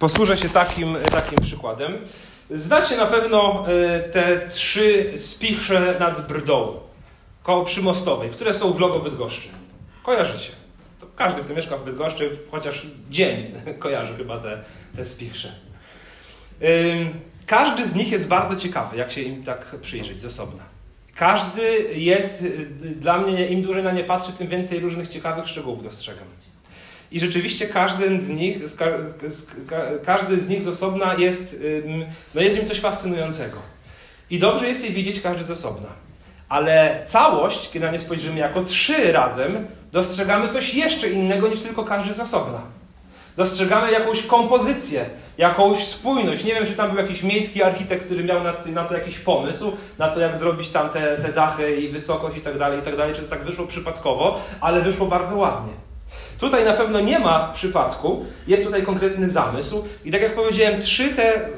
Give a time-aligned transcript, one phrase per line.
[0.00, 1.98] Posłużę się takim, takim przykładem.
[2.50, 6.80] Znacie na pewno e, te trzy spichrze nad Brdą,
[7.42, 9.48] koło Przymostowej, które są w logo Bydgoszczy.
[10.02, 10.52] Kojarzycie.
[11.00, 14.64] To każdy, kto mieszka w Bydgoszczy, chociaż dzień kojarzy chyba te,
[14.96, 15.52] te spichrze.
[17.46, 20.62] Każdy z nich jest bardzo ciekawy, jak się im tak przyjrzeć z osobna.
[21.14, 21.62] Każdy
[21.94, 22.44] jest,
[22.80, 26.26] dla mnie, im dłużej na nie patrzę, tym więcej różnych ciekawych szczegółów dostrzegam.
[27.12, 28.56] I rzeczywiście każdy z nich,
[30.04, 31.56] każdy z nich z osobna jest,
[32.34, 33.56] no jest im coś fascynującego.
[34.30, 35.88] I dobrze jest je widzieć każdy z osobna.
[36.48, 41.84] Ale całość, kiedy na nie spojrzymy jako trzy razem, dostrzegamy coś jeszcze innego niż tylko
[41.84, 42.60] każdy z osobna.
[43.36, 45.04] Dostrzegamy jakąś kompozycję,
[45.38, 46.44] jakąś spójność.
[46.44, 49.72] Nie wiem, czy tam był jakiś miejski architekt, który miał na, na to jakiś pomysł,
[49.98, 52.96] na to, jak zrobić tam te, te dachy i wysokość i tak dalej, i tak
[52.96, 55.72] dalej, czy to tak wyszło przypadkowo, ale wyszło bardzo ładnie.
[56.38, 61.08] Tutaj na pewno nie ma przypadku, jest tutaj konkretny zamysł i tak jak powiedziałem, trzy
[61.08, 61.48] te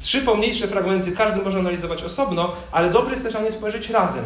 [0.00, 4.24] trzy pomniejsze fragmenty, każdy można analizować osobno, ale dobre jest też na nie spojrzeć razem.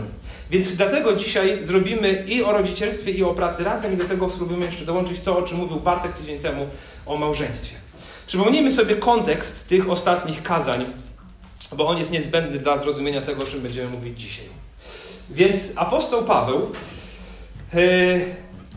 [0.50, 4.66] Więc dlatego dzisiaj zrobimy i o rodzicielstwie, i o pracy razem, i do tego spróbujemy
[4.66, 6.66] jeszcze dołączyć to, o czym mówił Bartek tydzień temu
[7.06, 7.76] o małżeństwie.
[8.26, 10.84] Przypomnijmy sobie kontekst tych ostatnich kazań,
[11.76, 14.46] bo on jest niezbędny dla zrozumienia tego, o czym będziemy mówić dzisiaj.
[15.30, 16.70] Więc apostoł Paweł
[17.74, 17.80] yy,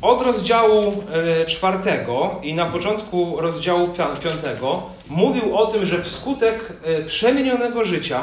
[0.03, 1.03] od rozdziału
[1.41, 3.89] e, czwartego i na początku rozdziału
[4.23, 8.21] piątego mówił o tym, że wskutek e, przemienionego życia,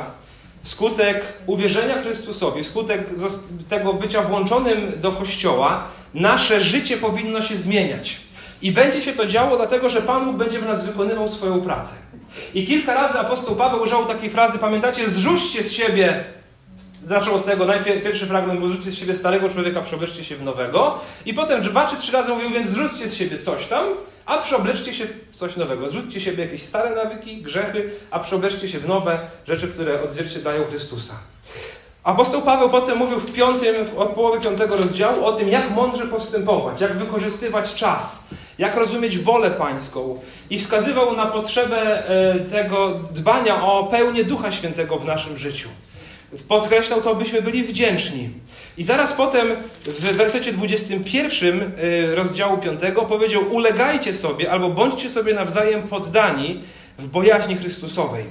[0.63, 3.01] wskutek uwierzenia Chrystusowi, wskutek
[3.69, 8.21] tego bycia włączonym do Kościoła, nasze życie powinno się zmieniać.
[8.63, 11.95] I będzie się to działo dlatego, że Pan Bóg będzie w nas wykonywał swoją pracę.
[12.55, 16.25] I kilka razy apostoł Paweł używał takiej frazy, pamiętacie, zrzućcie z siebie
[17.05, 20.43] Zaczął od tego, najpierw pierwszy fragment był zrzućcie z siebie starego człowieka, przeobleczcie się w
[20.43, 20.99] nowego.
[21.27, 23.85] I potem dwa czy trzy razy mówił, więc zrzućcie z siebie coś tam,
[24.27, 25.91] a przeobleczcie się w coś nowego.
[25.91, 30.65] Zrzućcie z siebie jakieś stare nawyki, grzechy, a przeobleczcie się w nowe rzeczy, które odzwierciedlają
[30.65, 31.15] Chrystusa.
[32.05, 36.81] Apostoł Paweł potem mówił w piątym, od połowy piątego rozdziału o tym, jak mądrze postępować,
[36.81, 38.25] jak wykorzystywać czas,
[38.59, 40.21] jak rozumieć wolę pańską
[40.51, 45.69] i wskazywał na potrzebę e, tego dbania o pełnię Ducha Świętego w naszym życiu
[46.49, 48.29] podkreślał to, byśmy byli wdzięczni.
[48.79, 49.49] I zaraz potem
[49.85, 56.63] w wersecie 21 y, rozdziału 5 powiedział: Ulegajcie sobie, albo bądźcie sobie nawzajem poddani
[56.99, 58.25] w bojaźni Chrystusowej,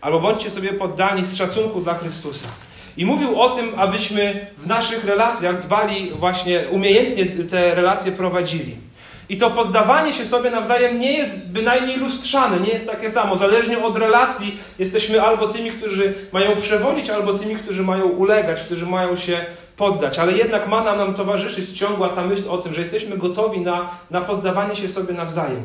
[0.00, 2.48] albo bądźcie sobie poddani z szacunku dla Chrystusa.
[2.96, 8.85] I mówił o tym, abyśmy w naszych relacjach dbali właśnie, umiejętnie te relacje prowadzili.
[9.28, 13.36] I to poddawanie się sobie nawzajem nie jest bynajmniej lustrzane, nie jest takie samo.
[13.36, 18.86] Zależnie od relacji jesteśmy albo tymi, którzy mają przewodzić, albo tymi, którzy mają ulegać, którzy
[18.86, 20.18] mają się poddać.
[20.18, 24.20] Ale jednak ma nam, towarzyszyć ciągła ta myśl o tym, że jesteśmy gotowi na, na
[24.20, 25.62] poddawanie się sobie nawzajem.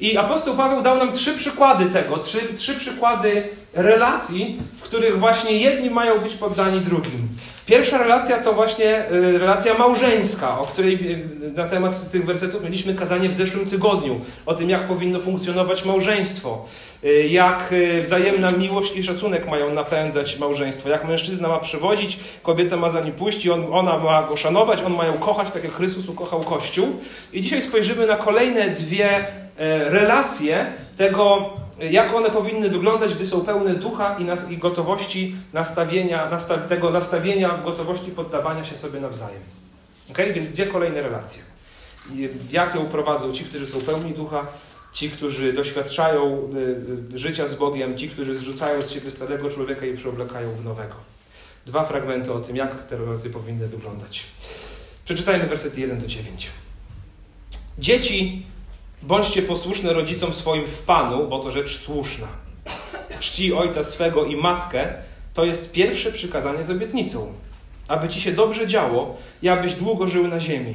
[0.00, 3.42] I apostoł Paweł dał nam trzy przykłady tego, trzy, trzy przykłady
[3.74, 7.28] relacji, w których właśnie jedni mają być poddani drugim.
[7.68, 12.94] Pierwsza relacja to właśnie y, relacja małżeńska, o której y, na temat tych wersetów mieliśmy
[12.94, 14.20] kazanie w zeszłym tygodniu.
[14.46, 16.64] O tym, jak powinno funkcjonować małżeństwo,
[17.04, 22.90] y, jak wzajemna miłość i szacunek mają napędzać małżeństwo, jak mężczyzna ma przewodzić, kobieta ma
[22.90, 26.08] za nim pójść, on, ona ma go szanować, on ma ją kochać, tak jak Chrystus
[26.08, 26.88] ukochał Kościół.
[27.32, 29.26] I dzisiaj spojrzymy na kolejne dwie
[29.88, 34.16] relacje tego jak one powinny wyglądać, gdy są pełne ducha
[34.50, 39.40] i, gotowości nastawienia, nastaw, tego nastawienia gotowości poddawania się sobie nawzajem.
[40.10, 40.32] Okay?
[40.32, 41.42] Więc dwie kolejne relacje.
[42.50, 44.46] Jak ją prowadzą ci, którzy są pełni ducha,
[44.92, 46.50] ci, którzy doświadczają
[47.12, 50.64] y, y, życia z Bogiem, ci, którzy zrzucają z siebie starego człowieka i przeoblekają w
[50.64, 50.94] nowego.
[51.66, 54.24] Dwa fragmenty o tym, jak te relacje powinny wyglądać.
[55.04, 56.48] Przeczytajmy wersety 1 do 9.
[57.78, 58.46] Dzieci
[59.02, 62.26] Bądźcie posłuszne rodzicom swoim w Panu, bo to rzecz słuszna.
[63.20, 64.88] Czci ojca swego i matkę
[65.34, 67.32] to jest pierwsze przykazanie z obietnicą,
[67.88, 70.74] aby ci się dobrze działo i abyś długo żył na ziemi.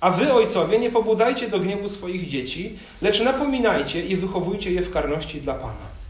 [0.00, 4.90] A wy, ojcowie, nie pobudzajcie do gniewu swoich dzieci, lecz napominajcie i wychowujcie je w
[4.90, 6.00] karności dla Pana.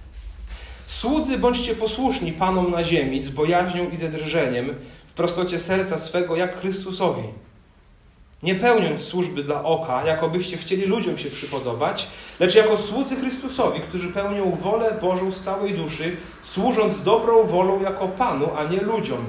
[0.87, 4.75] Słudzy bądźcie posłuszni Panom na ziemi z bojaźnią i ze drżeniem,
[5.07, 7.23] w prostocie serca swego, jak Chrystusowi
[8.43, 12.07] nie pełniąc służby dla oka, jakobyście chcieli ludziom się przypodobać,
[12.41, 18.09] lecz jako słudzy Chrystusowi, którzy pełnią wolę Bożą z całej duszy, służąc dobrą wolą jako
[18.09, 19.27] Panu, a nie ludziom.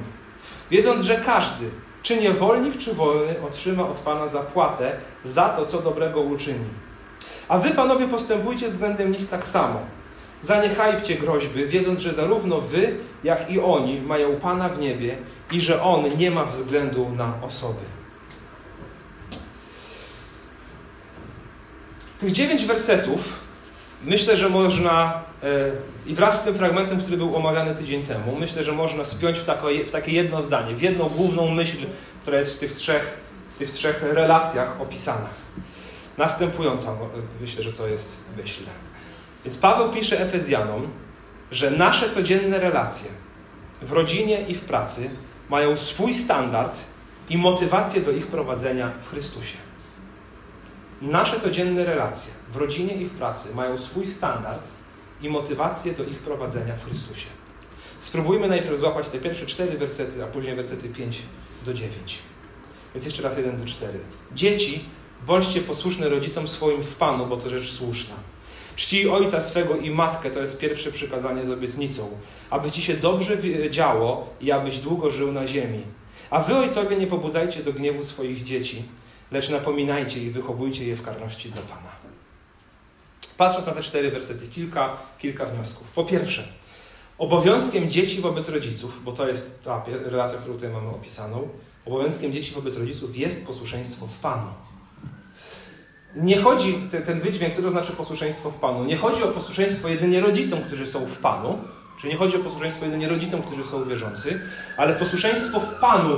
[0.71, 1.65] Wiedząc, że każdy,
[2.03, 6.65] czy niewolnik, czy wolny, otrzyma od Pana zapłatę za to, co dobrego uczyni.
[7.47, 9.79] A wy, panowie, postępujcie względem nich tak samo.
[10.41, 15.17] Zaniechajcie groźby, wiedząc, że zarówno wy, jak i oni mają Pana w niebie
[15.51, 18.00] i że On nie ma względu na osoby.
[22.21, 23.39] Tych dziewięć wersetów
[24.05, 25.47] myślę, że można, e,
[26.05, 29.45] i wraz z tym fragmentem, który był omawiany tydzień temu, myślę, że można spiąć w
[29.91, 31.77] takie, jedno zdanie, w jedną główną myśl,
[32.21, 33.17] która jest w tych trzech,
[33.55, 35.27] w tych trzech relacjach opisana.
[36.17, 36.97] Następująca,
[37.41, 38.63] myślę, że to jest myśl.
[39.45, 40.87] Więc Paweł pisze Efezjanom,
[41.51, 43.09] że nasze codzienne relacje
[43.81, 45.09] w rodzinie i w pracy
[45.49, 46.79] mają swój standard
[47.29, 49.70] i motywację do ich prowadzenia w Chrystusie.
[51.01, 54.67] Nasze codzienne relacje w rodzinie i w pracy mają swój standard
[55.21, 57.27] i motywację do ich prowadzenia w Chrystusie.
[57.99, 61.17] Spróbujmy najpierw złapać te pierwsze cztery wersety, a później wersety 5
[61.65, 62.19] do 9.
[62.95, 63.99] Więc jeszcze raz 1 do 4.
[64.35, 64.85] Dzieci,
[65.27, 68.15] bądźcie posłuszne rodzicom swoim w Panu, bo to rzecz słuszna.
[68.75, 72.09] Czcij ojca swego i matkę, to jest pierwsze przykazanie z obietnicą,
[72.49, 73.37] aby ci się dobrze
[73.69, 75.83] działo i abyś długo żył na ziemi.
[76.29, 78.83] A wy, ojcowie, nie pobudzajcie do gniewu swoich dzieci,
[79.31, 81.91] lecz napominajcie i wychowujcie je w karności dla Pana.
[83.37, 85.87] Patrząc na te cztery wersety, kilka, kilka wniosków.
[85.91, 86.43] Po pierwsze,
[87.17, 91.49] obowiązkiem dzieci wobec rodziców, bo to jest ta relacja, którą tutaj mamy opisaną,
[91.85, 94.47] obowiązkiem dzieci wobec rodziców jest posłuszeństwo w Panu.
[96.15, 98.83] Nie chodzi, ten wydźwięk, co to znaczy posłuszeństwo w Panu?
[98.83, 101.59] Nie chodzi o posłuszeństwo jedynie rodzicom, którzy są w Panu,
[101.99, 104.41] czyli nie chodzi o posłuszeństwo jedynie rodzicom, którzy są wierzący,
[104.77, 106.17] ale posłuszeństwo w Panu.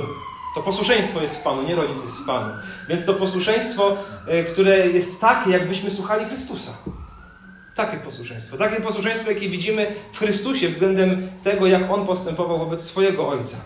[0.54, 2.54] To posłuszeństwo jest w Panu, nie rodzic jest w Panu.
[2.88, 3.96] Więc to posłuszeństwo,
[4.26, 6.72] e, które jest takie, jakbyśmy słuchali Chrystusa.
[7.74, 8.56] Takie posłuszeństwo.
[8.56, 13.56] Takie posłuszeństwo, jakie widzimy w Chrystusie względem tego, jak On postępował wobec swojego Ojca.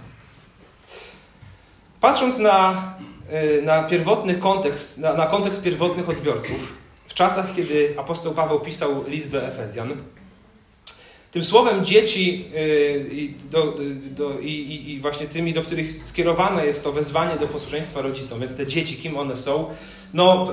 [2.01, 2.83] Patrząc na
[3.31, 6.77] E, na pierwotny kontekst, na, na kontekst pierwotnych odbiorców,
[7.09, 9.97] w czasach, kiedy apostoł Paweł pisał list do Efezjan,
[11.39, 13.75] tym słowem dzieci e, i, do,
[14.11, 18.57] do, i, i, właśnie tymi, do których skierowane jest to wezwanie do posłuszeństwa rodzicom, więc
[18.57, 19.67] te dzieci, kim one są,
[20.15, 20.53] no,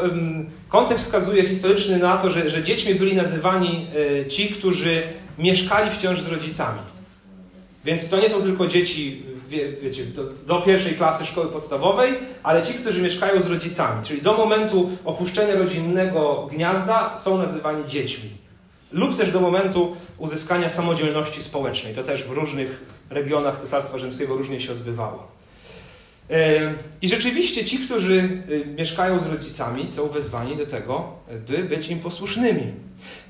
[0.69, 3.87] kontekst wskazuje historyczny na to, że, że dziećmi byli nazywani
[4.21, 5.03] e, ci, którzy
[5.37, 6.79] mieszkali wciąż z rodzicami.
[7.85, 12.63] Więc to nie są tylko dzieci wie, wiecie, do, do, pierwszej klasy szkoły podstawowej, ale
[12.63, 18.44] ci, którzy mieszkają z rodzicami, czyli do momentu opuszczenia rodzinnego gniazda, są nazywani dziećmi.
[18.91, 21.93] Lub też do momentu uzyskania samodzielności społecznej.
[21.93, 25.27] To też w różnych regionach Cesarstwa Rzymskiego różnie się odbywało.
[26.29, 31.09] E, I rzeczywiście ci, którzy e, mieszkają z rodzicami, są wezwani do tego,
[31.47, 32.73] by być im posłusznymi.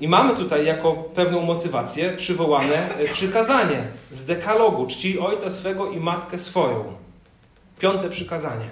[0.00, 6.00] I mamy tutaj jako pewną motywację przywołane e, przykazanie z dekalogu: czci ojca swego i
[6.00, 6.84] matkę swoją.
[7.78, 8.68] Piąte przykazanie.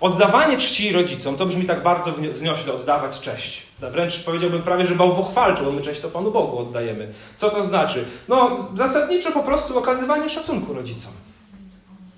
[0.00, 3.62] Oddawanie czci rodzicom to brzmi tak bardzo wzniośle, oddawać cześć.
[3.80, 7.12] Wręcz powiedziałbym prawie, że bałwochwalczo, bo my cześć to Panu Bogu oddajemy.
[7.36, 8.04] Co to znaczy?
[8.28, 11.12] No, zasadniczo po prostu okazywanie szacunku rodzicom.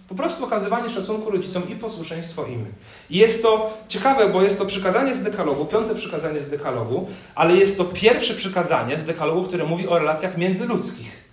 [0.08, 2.66] Po prostu okazywanie szacunku rodzicom i posłuszeństwo im.
[3.10, 7.56] I jest to ciekawe, bo jest to przykazanie z dekalogu, piąte przykazanie z dekalogu, ale
[7.56, 11.26] jest to pierwsze przykazanie z dekalogu, które mówi o relacjach międzyludzkich.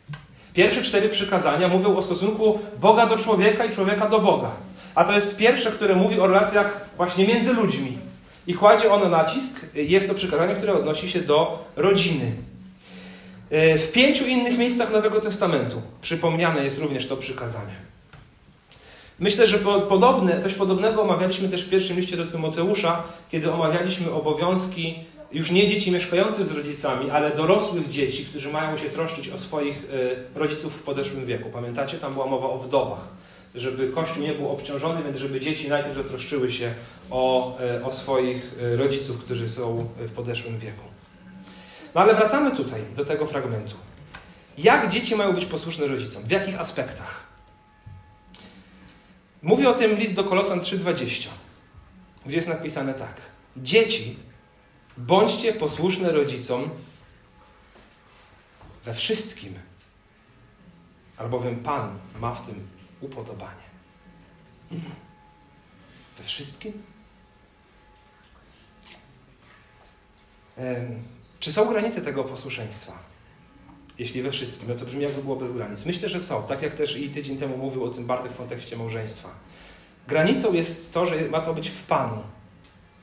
[0.54, 4.52] Pierwsze cztery przykazania mówią o stosunku Boga do człowieka i człowieka do Boga.
[4.96, 7.98] A to jest pierwsze, które mówi o relacjach właśnie między ludźmi.
[8.48, 12.31] I kładzie ono nacisk, jest to przykazanie, które odnosi się do rodziny.
[13.51, 17.75] W pięciu innych miejscach Nowego Testamentu przypomniane jest również to przykazanie.
[19.19, 19.57] Myślę, że
[19.90, 24.96] podobne, coś podobnego omawialiśmy też w pierwszym liście do Tymoteusza, kiedy omawialiśmy obowiązki
[25.31, 29.84] już nie dzieci mieszkających z rodzicami, ale dorosłych dzieci, którzy mają się troszczyć o swoich
[30.36, 31.50] e, rodziców w podeszłym wieku.
[31.50, 33.08] Pamiętacie, tam była mowa o wdowach,
[33.55, 36.74] żeby Kościół nie był obciążony, więc żeby dzieci najpierw zatroszczyły się
[37.10, 40.83] o, e, o swoich e, rodziców, którzy są w podeszłym wieku.
[41.95, 43.75] No ale wracamy tutaj do tego fragmentu.
[44.57, 46.24] Jak dzieci mają być posłuszne rodzicom?
[46.24, 47.24] W jakich aspektach?
[49.41, 51.27] Mówi o tym list do Kolosan 3,20,
[52.25, 53.15] gdzie jest napisane tak.
[53.57, 54.19] Dzieci,
[54.98, 56.69] bądźcie posłuszne rodzicom
[58.86, 59.53] we wszystkim,
[61.17, 62.67] albowiem Pan ma w tym
[63.05, 63.63] upodobanie.
[66.17, 66.83] We wszystkim?
[71.39, 72.93] Czy są granice tego posłuszeństwa?
[74.00, 75.86] Jeśli we wszystkim, no to brzmi jakby było bez granic.
[75.86, 78.77] Myślę, że są, tak jak też i tydzień temu mówił o tym Bartek w kontekście
[78.77, 79.29] małżeństwa.
[80.07, 82.24] Granicą jest to, że ma to być w Panu.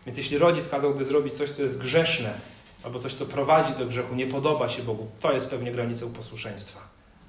[0.07, 2.35] Więc jeśli rodzic kazałby zrobić coś, co jest grzeszne,
[2.83, 6.81] albo coś, co prowadzi do grzechu, nie podoba się Bogu, to jest pewnie granicą posłuszeństwa.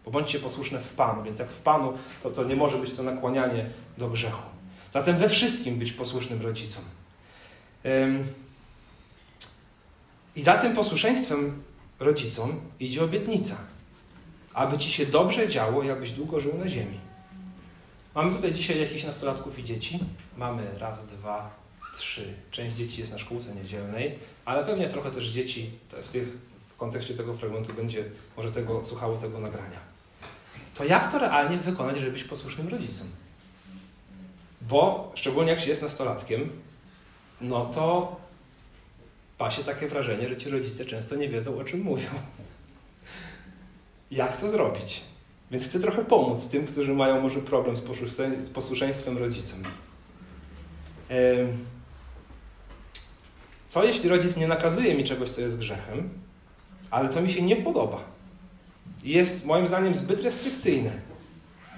[0.06, 1.94] Bo bądźcie posłuszne w Panu, więc jak w Panu,
[2.24, 4.42] to, to nie może być to nakłanianie do grzechu.
[4.92, 6.84] Zatem we wszystkim być posłusznym rodzicom.
[10.36, 11.64] I za tym posłuszeństwem
[12.00, 13.56] rodzicom idzie obietnica,
[14.54, 17.00] aby ci się dobrze działo i abyś długo żył na ziemi.
[18.16, 20.00] Mamy tutaj dzisiaj jakichś nastolatków i dzieci.
[20.38, 21.56] Mamy raz, dwa,
[21.98, 22.34] trzy.
[22.52, 25.72] Część dzieci jest na szkółce niedzielnej, ale pewnie trochę też dzieci
[26.04, 26.28] w tych
[26.78, 28.06] kontekście tego fragmentu będzie
[28.38, 29.91] może tego, słuchało tego nagrania.
[30.82, 33.08] To jak to realnie wykonać, żeby być posłusznym rodzicem?
[34.62, 36.50] Bo szczególnie jak się jest nastolatkiem,
[37.42, 38.16] no to
[39.38, 42.10] pa się takie wrażenie, że ci rodzice często nie wiedzą, o czym mówią.
[44.12, 45.02] Jak to zrobić?
[45.52, 47.82] Więc chcę trochę pomóc tym, którzy mają może problem z
[48.54, 49.64] posłuszeństwem rodzicom.
[53.70, 56.10] Co jeśli rodzic nie nakazuje mi czegoś, co jest grzechem,
[56.92, 58.11] ale to mi się nie podoba?
[59.04, 60.92] Jest moim zdaniem zbyt restrykcyjne.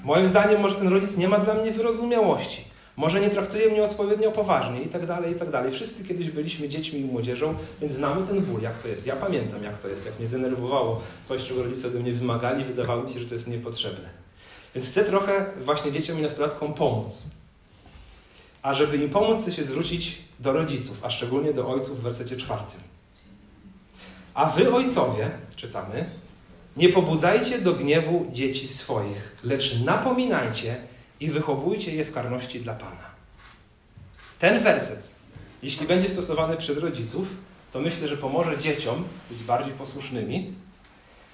[0.04, 2.64] Moim zdaniem może ten rodzic nie ma dla mnie wyrozumiałości.
[2.98, 5.72] Może nie traktuje mnie odpowiednio poważnie i tak dalej, i tak dalej.
[5.72, 9.06] Wszyscy kiedyś byliśmy dziećmi i młodzieżą, więc znamy ten ból, jak to jest.
[9.06, 13.04] Ja pamiętam, jak to jest, jak mnie denerwowało coś, czego rodzice ode mnie wymagali, wydawało
[13.04, 14.10] mi się, że to jest niepotrzebne.
[14.76, 17.24] Więc chcę trochę właśnie dzieciom i nastolatkom pomóc.
[18.62, 22.38] A żeby im pomóc, chcę się zwrócić do rodziców, a szczególnie do ojców w wersecie
[22.38, 22.80] czwartym.
[24.34, 26.10] A wy, ojcowie, czytamy,
[26.78, 30.78] nie pobudzajcie do gniewu dzieci swoich, lecz napominajcie
[31.20, 33.14] i wychowujcie je w karności dla Pana.
[34.40, 35.12] Ten werset,
[35.64, 37.28] jeśli będzie stosowany przez rodziców,
[37.74, 40.54] to myślę, że pomoże dzieciom być bardziej posłusznymi,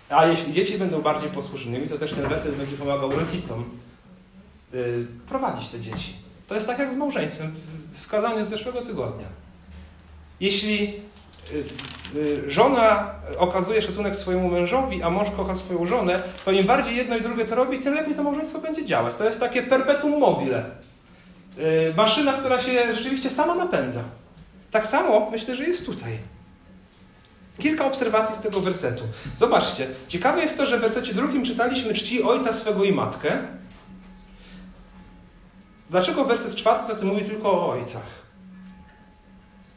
[0.10, 3.66] a jeśli dzieci będą bardziej posłusznymi, to też ten werset będzie pomagał rodzicom
[4.74, 6.14] yy, prowadzić te dzieci.
[6.48, 7.56] To jest tak jak z małżeństwem
[7.94, 9.28] w kazaniu z zeszłego tygodnia.
[10.40, 11.00] Jeśli y, y,
[12.48, 17.22] żona okazuje szacunek swojemu mężowi, a mąż kocha swoją żonę, to im bardziej jedno i
[17.22, 19.16] drugie to robi, tym lepiej to małżeństwo będzie działać.
[19.16, 20.66] To jest takie perpetuum mobile.
[21.58, 24.04] Y, maszyna, która się rzeczywiście sama napędza.
[24.72, 26.18] Tak samo myślę, że jest tutaj.
[27.60, 29.04] Kilka obserwacji z tego wersetu.
[29.38, 33.38] Zobaczcie, ciekawe jest to, że w wersecie drugim czytaliśmy czci ojca swego i matkę,
[35.90, 38.19] Dlaczego werset czwarty mówi tylko o ojcach?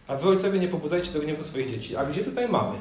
[0.08, 1.96] A wy ojcowie nie pobudzajcie do gniewu swoich dzieci.
[1.96, 2.78] A gdzie tutaj mamy?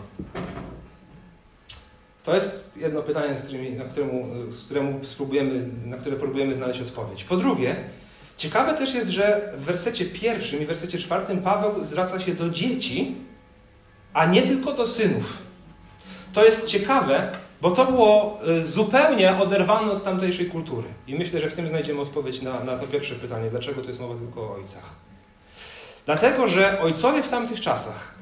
[2.23, 6.81] To jest jedno pytanie, z, którymi, na, któremu, z któremu spróbujemy, na które próbujemy znaleźć
[6.81, 7.23] odpowiedź.
[7.23, 7.75] Po drugie,
[8.37, 13.15] ciekawe też jest, że w wersecie pierwszym i wersecie czwartym Paweł zwraca się do dzieci,
[14.13, 15.37] a nie tylko do synów.
[16.33, 20.87] To jest ciekawe, bo to było y, zupełnie oderwane od tamtejszej kultury.
[21.07, 23.99] I myślę, że w tym znajdziemy odpowiedź na, na to pierwsze pytanie, dlaczego to jest
[23.99, 25.10] mowa tylko o ojcach.
[26.05, 28.13] Dlatego, że ojcowie w tamtych czasach,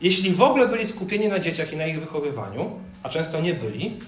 [0.00, 2.70] jeśli w ogóle byli skupieni na dzieciach i na ich wychowywaniu,
[3.02, 3.98] a często nie byli,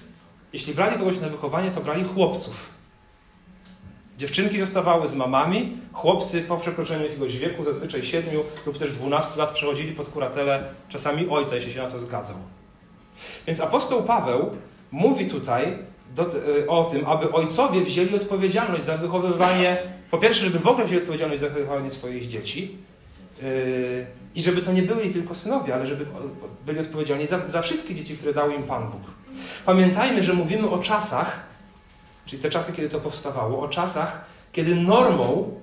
[0.53, 2.69] jeśli brali kogoś na wychowanie, to brali chłopców.
[4.17, 9.51] Dziewczynki zostawały z mamami, chłopcy po przekroczeniu jakiegoś wieku, zazwyczaj 7 lub też 12 lat,
[9.51, 12.35] przechodzili pod kuratelę czasami ojca, jeśli się na to zgadzał.
[13.47, 14.51] Więc apostoł Paweł
[14.91, 15.77] mówi tutaj
[16.15, 19.77] do, e, o tym, aby ojcowie wzięli odpowiedzialność za wychowywanie,
[20.11, 22.77] po pierwsze, żeby w ogóle wzięli odpowiedzialność za wychowanie swoich dzieci
[23.41, 26.05] yy, i żeby to nie byli tylko synowie, ale żeby
[26.65, 29.01] byli odpowiedzialni za, za wszystkie dzieci, które dał im Pan Bóg.
[29.65, 31.45] Pamiętajmy, że mówimy o czasach,
[32.25, 35.59] czyli te czasy, kiedy to powstawało, o czasach, kiedy normą,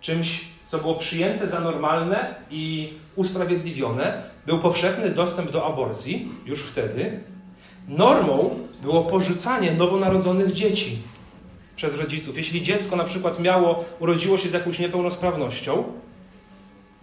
[0.00, 7.20] czymś, co było przyjęte za normalne i usprawiedliwione, był powszechny dostęp do aborcji już wtedy.
[7.88, 10.98] Normą było porzucanie nowonarodzonych dzieci
[11.76, 12.36] przez rodziców.
[12.36, 15.84] Jeśli dziecko na przykład miało, urodziło się z jakąś niepełnosprawnością,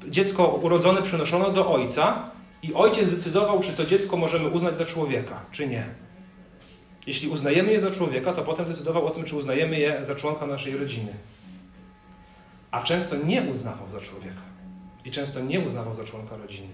[0.08, 2.30] dziecko urodzone przenoszono do ojca
[2.64, 5.86] i ojciec decydował, czy to dziecko możemy uznać za człowieka, czy nie.
[7.08, 10.48] Jeśli uznajemy je za człowieka, to potem decydował o tym, czy uznajemy je za członka
[10.48, 11.14] naszej rodziny.
[12.72, 14.42] A często nie uznawał za człowieka.
[15.06, 16.74] I często nie uznawał za członka rodziny.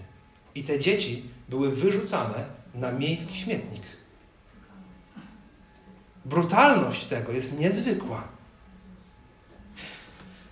[0.56, 3.82] I te dzieci były wyrzucane na miejski śmietnik.
[6.26, 8.24] Brutalność tego jest niezwykła.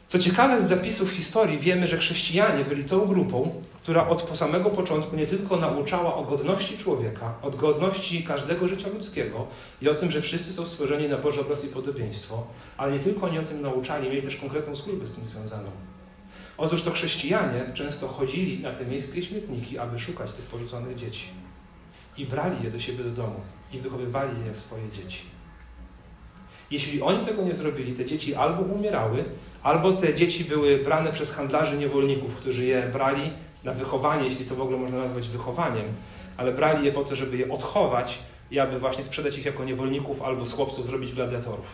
[0.07, 5.15] Co ciekawe, z zapisów historii wiemy, że chrześcijanie byli tą grupą, która od samego początku
[5.15, 9.47] nie tylko nauczała o godności człowieka, o godności każdego życia ludzkiego
[9.81, 12.47] i o tym, że wszyscy są stworzeni na Boże obraz i podobieństwo,
[12.77, 15.71] ale nie tylko oni o tym nauczali, mieli też konkretną służbę z tym związaną.
[16.57, 21.27] Otóż to chrześcijanie często chodzili na te miejskie śmietniki, aby szukać tych porzuconych dzieci.
[22.17, 23.39] I brali je do siebie do domu
[23.74, 25.37] i wychowywali je jak swoje dzieci.
[26.71, 29.24] Jeśli oni tego nie zrobili, te dzieci albo umierały,
[29.63, 33.31] albo te dzieci były brane przez handlarzy niewolników, którzy je brali
[33.63, 35.86] na wychowanie, jeśli to w ogóle można nazwać wychowaniem,
[36.38, 38.19] ale brali je po to, żeby je odchować
[38.51, 41.65] i aby właśnie sprzedać ich jako niewolników albo z chłopców zrobić gladiatorów.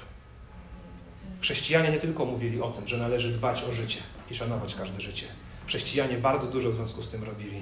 [1.41, 4.00] Chrześcijanie nie tylko mówili o tym, że należy dbać o życie
[4.31, 5.25] i szanować każde życie.
[5.67, 7.62] Chrześcijanie bardzo dużo w związku z tym robili.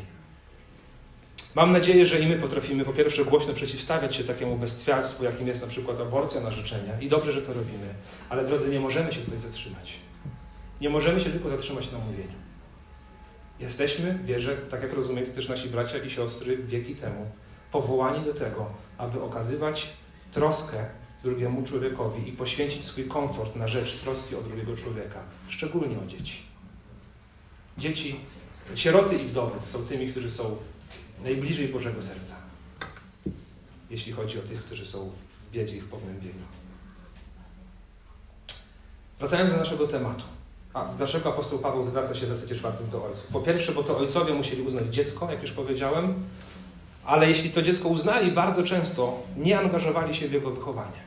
[1.55, 5.61] Mam nadzieję, że i my potrafimy po pierwsze głośno przeciwstawiać się takiemu bestwiarstwu, jakim jest
[5.61, 6.99] na przykład aborcja na życzenia.
[6.99, 7.93] I dobrze, że to robimy.
[8.29, 9.93] Ale drodzy, nie możemy się tutaj zatrzymać.
[10.81, 12.41] Nie możemy się tylko zatrzymać na mówieniu.
[13.59, 17.31] Jesteśmy, wierzę, tak jak rozumieją też nasi bracia i siostry wieki temu,
[17.71, 19.89] powołani do tego, aby okazywać
[20.31, 20.85] troskę
[21.23, 26.41] drugiemu człowiekowi i poświęcić swój komfort na rzecz troski o drugiego człowieka, szczególnie o dzieci.
[27.77, 28.19] Dzieci,
[28.75, 30.57] sieroty i wdowy są tymi, którzy są
[31.23, 32.35] najbliżej Bożego serca,
[33.89, 35.09] jeśli chodzi o tych, którzy są
[35.49, 36.45] w biedzie i w pognębieniu.
[39.19, 40.23] Wracając do naszego tematu.
[40.73, 43.27] A dlaczego apostoł Paweł zwraca się w wersecie czwartym do ojców?
[43.33, 46.13] Po pierwsze, bo to ojcowie musieli uznać dziecko, jak już powiedziałem,
[47.05, 51.01] ale jeśli to dziecko uznali, bardzo często nie angażowali się w jego wychowanie.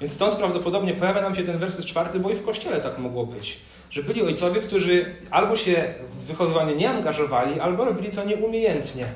[0.00, 3.26] Więc stąd prawdopodobnie pojawia nam się ten werset czwarty, bo i w kościele tak mogło
[3.26, 3.58] być.
[3.90, 9.06] Że byli ojcowie, którzy albo się w wychowywanie nie angażowali, albo robili to nieumiejętnie.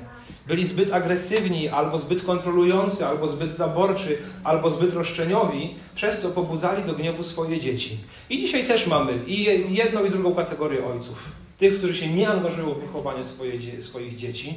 [0.47, 6.83] Byli zbyt agresywni, albo zbyt kontrolujący, albo zbyt zaborczy, albo zbyt roszczeniowi, przez to pobudzali
[6.85, 7.99] do gniewu swoje dzieci.
[8.31, 11.25] I dzisiaj też mamy i jedną, i drugą kategorię ojców.
[11.59, 14.54] Tych, którzy się nie angażują w wychowanie swoje, swoich dzieci,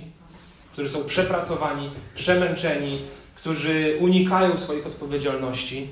[0.72, 3.00] którzy są przepracowani, przemęczeni,
[3.36, 5.88] którzy unikają swoich odpowiedzialności,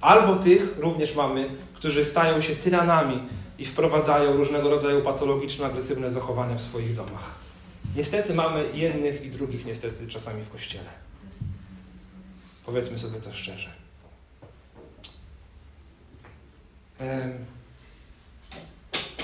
[0.00, 3.20] albo tych również mamy, którzy stają się tyranami
[3.58, 7.34] i wprowadzają różnego rodzaju patologiczne, agresywne zachowania w swoich domach.
[7.96, 10.90] Niestety mamy jednych i drugich niestety czasami w Kościele.
[12.66, 13.68] Powiedzmy sobie to szczerze.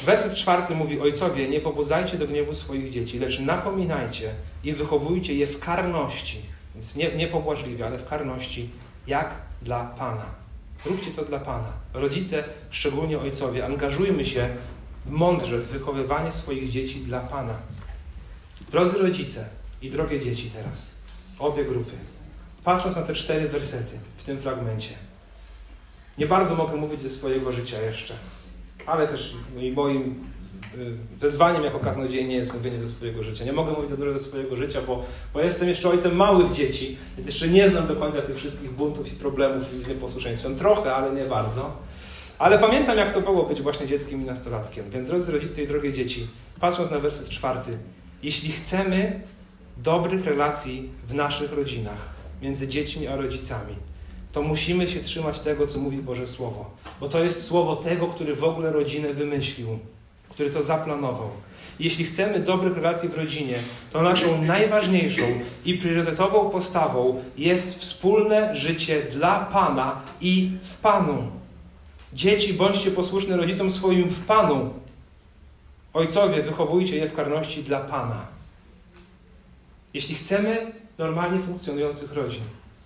[0.05, 5.47] Werset czwarty mówi: Ojcowie, nie pobudzajcie do gniewu swoich dzieci, lecz napominajcie i wychowujcie je
[5.47, 6.41] w karności.
[6.75, 8.71] Więc nie, nie pobłażliwie, ale w karności,
[9.07, 10.44] jak dla Pana.
[10.87, 11.73] Róbcie to dla Pana.
[11.93, 14.49] Rodzice, szczególnie ojcowie, angażujmy się
[15.07, 17.55] mądrze w wychowywanie swoich dzieci dla Pana.
[18.71, 19.49] Drodzy rodzice
[19.83, 20.87] i drogie dzieci teraz,
[21.39, 21.93] obie grupy,
[22.65, 24.95] patrząc na te cztery wersety w tym fragmencie,
[26.19, 28.15] nie bardzo mogę mówić ze swojego życia jeszcze,
[28.87, 29.35] ale też
[29.75, 30.34] moim y,
[31.21, 33.45] wezwaniem jako kaznodziej nie jest mówienie ze swojego życia.
[33.45, 35.03] Nie mogę mówić za dużo ze swojego życia, bo,
[35.35, 39.13] bo jestem jeszcze ojcem małych dzieci, więc jeszcze nie znam do końca tych wszystkich buntów
[39.13, 40.57] i problemów z nieposłuszeństwem.
[40.57, 41.77] Trochę, ale nie bardzo.
[42.39, 44.91] Ale pamiętam, jak to było być właśnie dzieckiem i nastolatkiem.
[44.91, 46.27] Więc drodzy rodzice i drogie dzieci,
[46.61, 47.79] patrząc na werset czwarty,
[48.23, 49.21] jeśli chcemy
[49.77, 52.09] dobrych relacji w naszych rodzinach,
[52.43, 53.75] między dziećmi a rodzicami,
[54.33, 56.71] to musimy się trzymać tego, co mówi Boże Słowo.
[57.01, 59.79] Bo to jest słowo tego, który w ogóle rodzinę wymyślił,
[60.35, 61.31] który to zaplanował.
[61.81, 63.59] Jeśli chcemy dobrych relacji w rodzinie,
[63.93, 65.23] to naszą najważniejszą
[65.65, 71.31] i priorytetową postawą jest wspólne życie dla Pana i w Panu.
[72.13, 74.71] Dzieci, bądźcie posłuszne rodzicom swoim w Panu,
[75.95, 78.27] Ojcowie, wychowujcie je w karności dla Pana.
[79.95, 82.43] Jeśli chcemy normalnie funkcjonujących rodzin,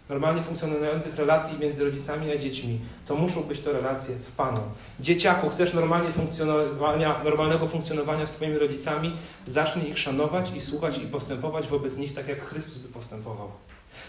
[0.08, 4.60] normalnie funkcjonujących relacji między rodzicami a dziećmi, to muszą być to relacje w Panu.
[5.00, 9.16] Dzieciaku, chcesz normalnie funkcjonowania, normalnego funkcjonowania z Twoimi rodzicami,
[9.46, 13.50] zacznij ich szanować i słuchać i postępować wobec nich tak, jak Chrystus by postępował.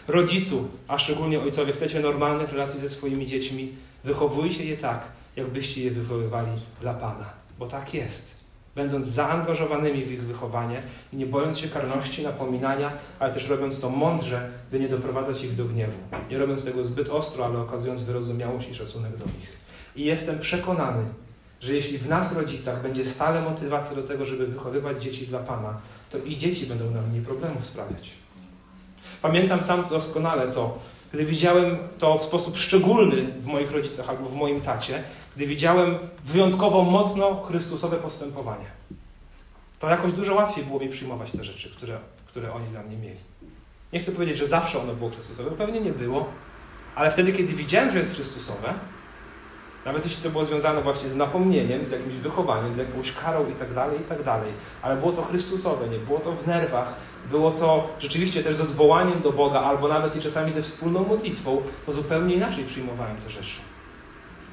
[0.07, 5.01] Rodzicu, a szczególnie ojcowie, chcecie normalnych relacji ze swoimi dziećmi, wychowujcie je tak,
[5.35, 7.25] jakbyście je wychowywali dla Pana,
[7.59, 8.38] bo tak jest
[8.79, 10.81] będąc zaangażowanymi w ich wychowanie
[11.13, 15.55] i nie bojąc się karności, napominania, ale też robiąc to mądrze, by nie doprowadzać ich
[15.55, 15.97] do gniewu.
[16.29, 19.57] Nie robiąc tego zbyt ostro, ale okazując wyrozumiałość i szacunek do nich.
[19.95, 21.03] I jestem przekonany,
[21.61, 25.77] że jeśli w nas, rodzicach, będzie stale motywacja do tego, żeby wychowywać dzieci dla Pana,
[26.11, 28.11] to i dzieci będą nam mniej problemów sprawiać.
[29.21, 30.79] Pamiętam sam doskonale to,
[31.13, 35.03] gdy widziałem to w sposób szczególny w moich rodzicach albo w moim tacie,
[35.39, 38.65] gdy widziałem wyjątkowo mocno Chrystusowe postępowanie.
[39.79, 41.97] To jakoś dużo łatwiej było mi przyjmować te rzeczy, które,
[42.27, 43.19] które oni dla mnie mieli.
[43.93, 46.25] Nie chcę powiedzieć, że zawsze ono było Chrystusowe, pewnie nie było,
[46.95, 48.73] ale wtedy, kiedy widziałem, że jest Chrystusowe,
[49.85, 53.53] nawet jeśli to było związane właśnie z napomnieniem, z jakimś wychowaniem, z jakąś karą i
[53.53, 56.95] tak dalej, i tak dalej, ale było to Chrystusowe, nie było to w nerwach,
[57.31, 61.61] było to rzeczywiście też z odwołaniem do Boga, albo nawet i czasami ze wspólną modlitwą,
[61.85, 63.59] to zupełnie inaczej przyjmowałem te rzeczy.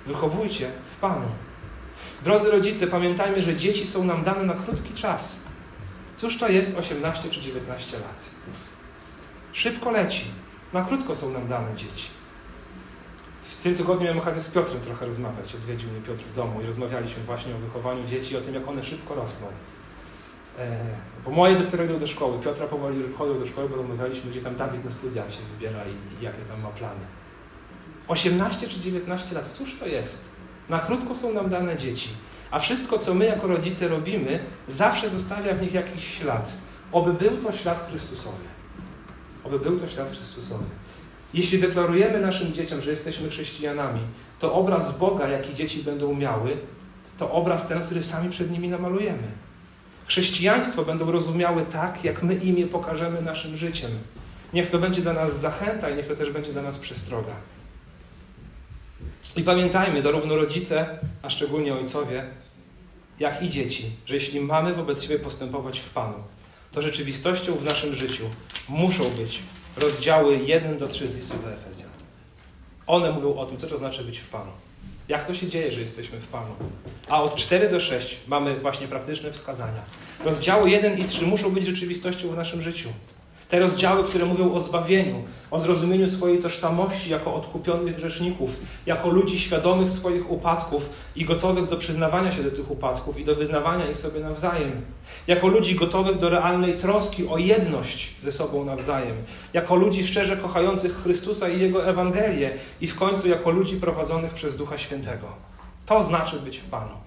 [0.07, 1.29] Wychowujcie w Panu.
[2.25, 5.41] Drodzy rodzice, pamiętajmy, że dzieci są nam dane na krótki czas.
[6.17, 8.31] Cóż to jest 18 czy 19 lat?
[9.53, 10.25] Szybko leci.
[10.73, 12.09] Na krótko są nam dane dzieci.
[13.43, 15.55] W tym tygodniu miałem okazję z Piotrem trochę rozmawiać.
[15.55, 18.69] Odwiedził mnie Piotr w domu i rozmawialiśmy właśnie o wychowaniu dzieci i o tym, jak
[18.69, 19.47] one szybko rosną.
[20.59, 20.79] E,
[21.25, 22.39] bo moje dopiero idą do szkoły.
[22.39, 26.21] Piotra powoli chodzą do szkoły, bo rozmawialiśmy, gdzie tam Dawid na studiach się wybiera i,
[26.21, 27.01] i jakie tam ma plany.
[28.09, 30.31] 18 czy 19 lat, cóż to jest?
[30.69, 32.09] Na krótko są nam dane dzieci,
[32.51, 34.39] a wszystko, co my jako rodzice robimy,
[34.69, 36.53] zawsze zostawia w nich jakiś ślad.
[36.93, 38.45] Oby był to ślad Chrystusowy.
[39.45, 40.65] Oby był to ślad Chrystusowy.
[41.35, 44.01] Jeśli deklarujemy naszym dzieciom, że jesteśmy chrześcijanami,
[44.41, 46.57] to obraz Boga, jaki dzieci będą miały,
[47.19, 49.29] to obraz ten, który sami przed nimi namalujemy.
[50.07, 53.91] Chrześcijaństwo będą rozumiały tak, jak my imię pokażemy naszym życiem.
[54.53, 57.33] Niech to będzie dla nas zachęta i niech to też będzie dla nas przestroga.
[59.37, 62.27] I pamiętajmy, zarówno rodzice, a szczególnie ojcowie,
[63.21, 66.15] jak i dzieci, że jeśli mamy wobec siebie postępować w Panu,
[66.73, 68.25] to rzeczywistością w naszym życiu
[68.69, 69.39] muszą być
[69.77, 71.91] rozdziały 1 do 3 z listu do Efezjan.
[72.87, 74.51] One mówią o tym, co to znaczy być w Panu.
[75.09, 76.55] Jak to się dzieje, że jesteśmy w Panu?
[77.09, 79.83] A od 4 do 6 mamy właśnie praktyczne wskazania.
[80.25, 82.89] Rozdziały 1 i 3 muszą być rzeczywistością w naszym życiu.
[83.49, 88.51] Te rozdziały, które mówią o zbawieniu, o zrozumieniu swojej tożsamości jako odkupionych grzeszników,
[88.87, 93.35] jako ludzi świadomych swoich upadków i gotowych do przyznawania się do tych upadków i do
[93.35, 94.73] wyznawania ich sobie nawzajem.
[95.27, 99.17] Jako ludzi gotowych do realnej troski o jedność ze sobą nawzajem.
[99.53, 104.57] Jako ludzi szczerze kochających Chrystusa i Jego Ewangelię i w końcu jako ludzi prowadzonych przez
[104.57, 105.27] Ducha Świętego.
[105.87, 107.06] To znaczy być w Panu.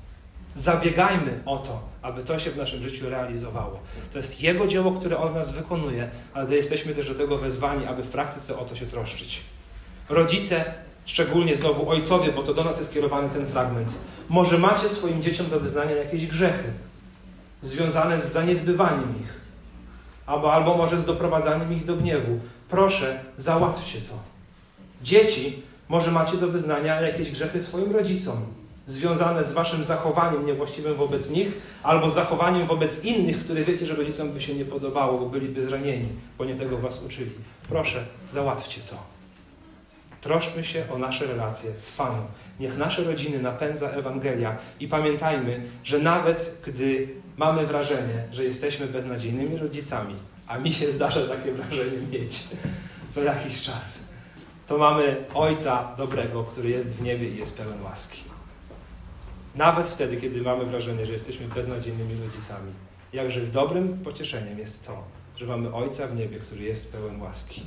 [0.55, 3.79] Zabiegajmy o to, aby to się w naszym życiu realizowało.
[4.11, 8.03] To jest Jego dzieło, które On nas wykonuje, ale jesteśmy też do tego wezwani, aby
[8.03, 9.41] w praktyce o to się troszczyć.
[10.09, 10.73] Rodzice,
[11.05, 13.95] szczególnie znowu ojcowie, bo to do nas jest skierowany ten fragment,
[14.29, 16.73] może macie swoim dzieciom do wyznania jakieś grzechy
[17.63, 19.39] związane z zaniedbywaniem ich,
[20.25, 22.39] albo, albo może z doprowadzaniem ich do gniewu.
[22.69, 24.13] Proszę, załatwcie to.
[25.03, 28.58] Dzieci, może macie do wyznania jakieś grzechy swoim rodzicom
[28.89, 31.47] związane z waszym zachowaniem niewłaściwym wobec nich,
[31.83, 36.09] albo zachowaniem wobec innych, które wiecie, że rodzicom by się nie podobało, bo byliby zranieni,
[36.37, 37.31] bo nie tego was uczyli.
[37.69, 38.95] Proszę, załatwcie to.
[40.21, 42.21] Troszmy się o nasze relacje w Panu.
[42.59, 49.57] Niech nasze rodziny napędza Ewangelia i pamiętajmy, że nawet gdy mamy wrażenie, że jesteśmy beznadziejnymi
[49.57, 50.15] rodzicami,
[50.47, 52.43] a mi się zdarza takie wrażenie mieć
[53.11, 53.99] co jakiś czas,
[54.67, 58.28] to mamy Ojca dobrego, który jest w niebie i jest pełen łaski.
[59.59, 62.71] Nawet wtedy, kiedy mamy wrażenie, że jesteśmy beznadziejnymi rodzicami.
[63.13, 65.03] Jakże dobrym pocieszeniem jest to,
[65.37, 67.63] że mamy Ojca w niebie, który jest pełen łaski.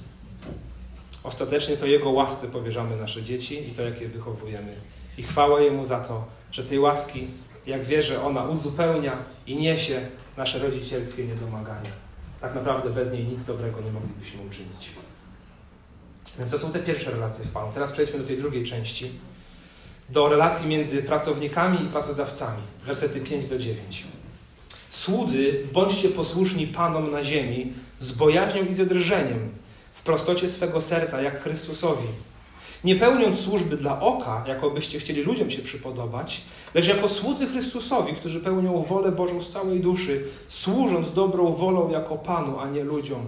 [1.24, 4.74] Ostatecznie to Jego łasce powierzamy nasze dzieci i to, jak je wychowujemy.
[5.18, 7.26] I chwała Jemu za to, że tej łaski,
[7.66, 11.90] jak wierzę, ona uzupełnia i niesie nasze rodzicielskie niedomagania.
[12.40, 14.90] Tak naprawdę bez niej nic dobrego nie moglibyśmy uczynić.
[16.38, 17.72] Więc to są te pierwsze relacje w Panu.
[17.74, 19.10] Teraz przejdźmy do tej drugiej części
[20.12, 22.62] do relacji między pracownikami i pracodawcami.
[22.86, 24.04] Wersety 5 do 9.
[24.88, 29.48] Słudzy, bądźcie posłuszni Panom na ziemi z bojaźnią i zedrżeniem,
[29.94, 32.08] w prostocie swego serca, jak Chrystusowi.
[32.84, 36.40] Nie pełniąc służby dla oka, jakobyście chcieli ludziom się przypodobać,
[36.74, 42.16] lecz jako słudzy Chrystusowi, którzy pełnią wolę Bożą z całej duszy, służąc dobrą wolą jako
[42.16, 43.26] Panu, a nie ludziom.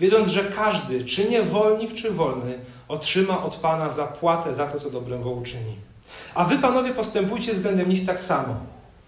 [0.00, 5.30] Wiedząc, że każdy, czy niewolnik, czy wolny, otrzyma od Pana zapłatę za to, co dobrego
[5.30, 5.91] uczyni.
[6.34, 8.56] A wy, panowie, postępujcie względem nich tak samo.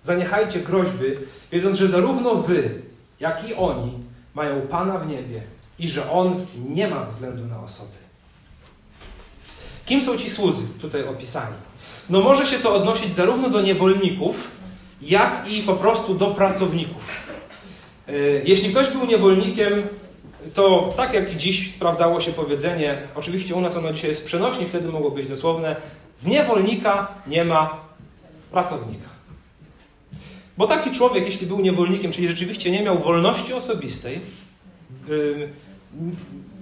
[0.02, 1.06] Zaniechajcie groźby,
[1.52, 2.70] wiedząc, że zarówno wy,
[3.20, 3.92] jak i oni
[4.34, 5.42] mają Pana w niebie
[5.78, 8.04] i że On nie ma względu na osoby.
[9.86, 11.56] Kim są ci słudzy tutaj opisani?
[12.10, 14.50] No może się to odnosić zarówno do niewolników,
[15.02, 17.08] jak i po prostu do pracowników.
[18.08, 18.12] E,
[18.44, 19.82] jeśli ktoś był niewolnikiem,
[20.54, 24.88] to tak jak dziś sprawdzało się powiedzenie, oczywiście u nas ono dzisiaj jest przenośni, wtedy
[24.88, 25.76] mogło być dosłowne,
[26.24, 27.76] z niewolnika nie ma
[28.52, 29.08] pracownika.
[30.58, 34.20] Bo taki człowiek, jeśli był niewolnikiem, czyli rzeczywiście nie miał wolności osobistej,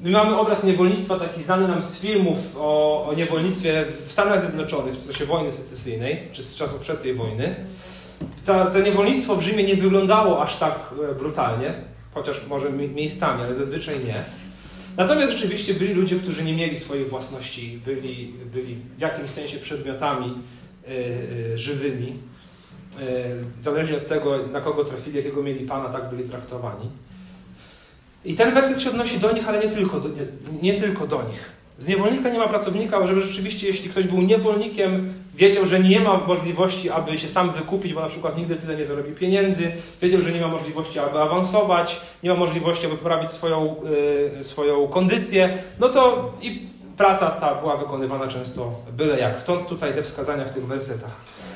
[0.03, 4.95] my mamy obraz niewolnictwa taki znany nam z filmów o, o niewolnictwie w Stanach Zjednoczonych
[4.95, 7.55] w czasie wojny secesyjnej, czy z czasów przed tej wojny.
[8.45, 11.75] Ta, to niewolnictwo w Rzymie nie wyglądało aż tak e, brutalnie,
[12.15, 14.25] chociaż może miejscami, ale zazwyczaj nie.
[14.97, 20.35] Natomiast rzeczywiście byli ludzie, którzy nie mieli swojej własności, byli, byli w jakimś sensie przedmiotami
[20.89, 20.93] y,
[21.55, 22.09] y, żywymi.
[22.09, 26.91] Y, zależnie od tego, na kogo trafili, jakiego mieli Pana, tak byli traktowani.
[28.25, 30.27] I ten werset się odnosi do nich, ale nie tylko do, nie,
[30.63, 31.62] nie tylko do nich.
[31.79, 36.17] Z niewolnika nie ma pracownika, żeby rzeczywiście, jeśli ktoś był niewolnikiem, wiedział, że nie ma
[36.17, 40.33] możliwości, aby się sam wykupić, bo na przykład nigdy tyle nie zarobi pieniędzy, wiedział, że
[40.33, 43.77] nie ma możliwości, aby awansować, nie ma możliwości, aby poprawić swoją,
[44.37, 49.39] yy, swoją kondycję, no to i praca ta była wykonywana często byle jak.
[49.39, 51.11] Stąd tutaj te wskazania w tych wersetach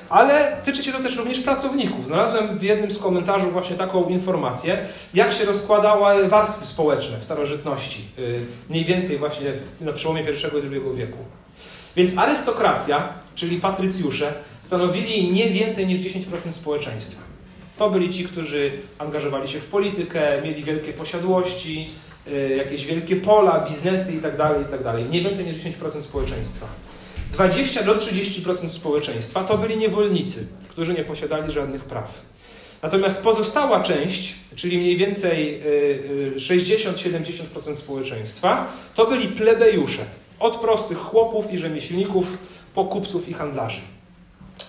[0.08, 2.06] ale tyczy się to też również pracowników.
[2.06, 4.78] Znalazłem w jednym z komentarzy właśnie taką informację,
[5.14, 10.70] jak się rozkładały warstwy społeczne w starożytności, y, mniej więcej właśnie na przełomie I i
[10.70, 11.18] II wieku.
[11.96, 14.32] Więc arystokracja, czyli patrycjusze,
[14.66, 17.22] stanowili nie więcej niż 10% społeczeństwa.
[17.78, 21.90] To byli ci, którzy angażowali się w politykę, mieli wielkie posiadłości,
[22.28, 24.84] y, jakieś wielkie pola, biznesy itd., tak itd.
[24.84, 26.66] Tak nie więcej niż 10% społeczeństwa.
[27.32, 32.26] 20 do 30% społeczeństwa to byli niewolnicy, którzy nie posiadali żadnych praw.
[32.82, 35.62] Natomiast pozostała część, czyli mniej więcej
[36.36, 40.04] 60-70% społeczeństwa, to byli plebejusze.
[40.38, 42.38] Od prostych chłopów i rzemieślników
[42.74, 43.80] po kupców i handlarzy.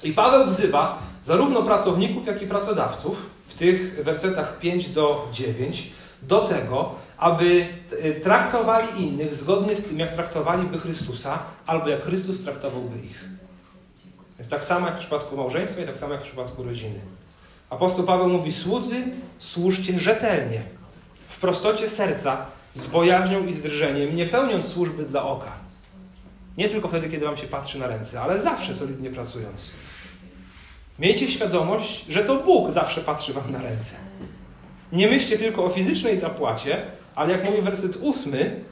[0.04, 3.18] I Paweł wzywa zarówno pracowników, jak i pracodawców
[3.48, 5.84] w tych wersetach 5 do 9
[6.22, 7.68] do tego, aby
[8.02, 13.26] e, traktowali innych zgodnie z tym, jak traktowaliby Chrystusa, albo jak Chrystus traktowałby ich.
[14.38, 17.00] Jest tak samo jak w przypadku małżeństwa i tak samo jak w przypadku rodziny.
[17.70, 19.04] Apostoł Paweł mówi: Słudzy,
[19.40, 20.62] służcie rzetelnie,
[21.28, 25.52] w prostocie serca, z bojaźnią i z drżeniem, nie pełniąc służby dla oka.
[26.58, 29.70] Nie tylko wtedy, kiedy Wam się patrzy na ręce, ale zawsze solidnie pracując.
[31.00, 33.92] Miejcie świadomość, że to Bóg zawsze patrzy Wam na ręce.
[34.92, 36.86] Nie myślcie tylko o fizycznej zapłacie,
[37.18, 38.64] ale jak mówi werset ósmy,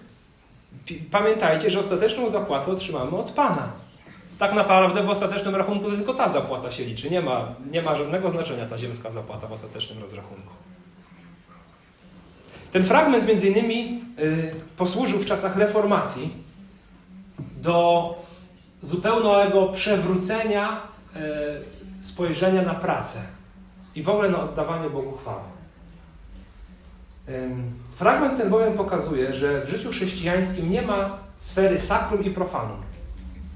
[1.12, 3.71] pamiętajcie, że ostateczną zapłatę otrzymamy od Pana.
[4.39, 7.10] Tak naprawdę w ostatecznym rachunku tylko ta zapłata się liczy.
[7.10, 10.53] Nie ma, nie ma żadnego znaczenia ta ziemska zapłata w ostatecznym rozrachunku.
[12.71, 16.34] Ten fragment między innymi y, posłużył w czasach reformacji
[17.39, 18.15] do
[18.84, 20.81] zupełnego przewrócenia
[22.01, 23.19] y, spojrzenia na pracę
[23.95, 25.55] i w ogóle na oddawanie Bogu chwały.
[27.95, 32.77] Fragment ten bowiem pokazuje, że w życiu chrześcijańskim nie ma sfery sakrum i profanum.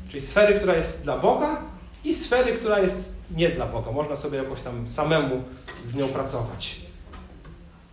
[0.10, 1.62] Czyli sfery, która jest dla Boga
[2.06, 3.92] i sfery, która jest nie dla Boga.
[3.92, 5.44] Można sobie jakoś tam samemu
[5.90, 6.76] z nią pracować.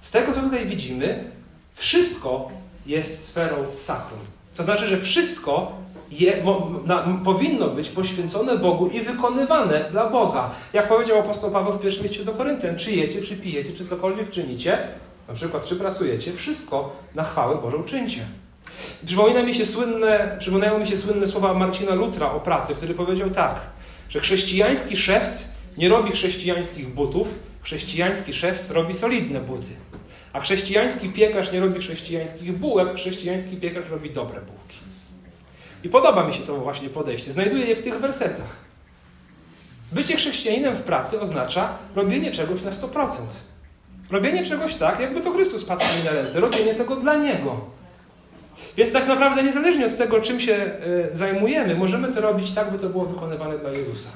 [0.00, 1.30] Z tego, co tutaj widzimy,
[1.74, 2.50] wszystko
[2.86, 4.20] jest sferą sakrum.
[4.56, 5.72] To znaczy, że wszystko
[6.10, 6.44] je,
[6.84, 10.50] na, powinno być poświęcone Bogu i wykonywane dla Boga.
[10.72, 14.30] Jak powiedział apostoł Paweł w pierwszym liście do Koryntian, czy jecie, czy pijecie, czy cokolwiek
[14.30, 14.88] czynicie,
[15.28, 18.26] na przykład czy pracujecie, wszystko na chwałę Bożą czyńcie.
[19.06, 23.30] Przypomina mi się słynne, przypominają mi się słynne słowa Marcina Lutra o pracy, który powiedział
[23.30, 23.60] tak,
[24.08, 25.44] że chrześcijański szewc
[25.76, 27.28] nie robi chrześcijańskich butów,
[27.62, 29.70] chrześcijański szewc robi solidne buty.
[30.32, 34.76] A chrześcijański piekarz nie robi chrześcijańskich bułek, chrześcijański piekarz robi dobre bułki.
[35.84, 37.32] I podoba mi się to właśnie podejście.
[37.32, 38.56] Znajduję je w tych wersetach.
[39.92, 43.08] Bycie chrześcijaninem w pracy oznacza robienie czegoś na 100%.
[44.10, 46.40] Robienie czegoś tak, jakby to Chrystus patrzył mi na ręce.
[46.40, 47.60] Robienie tego dla Niego.
[48.76, 50.70] Więc tak naprawdę niezależnie od tego, czym się
[51.12, 54.08] y, zajmujemy, możemy to robić tak, by to było wykonywane dla Jezusa.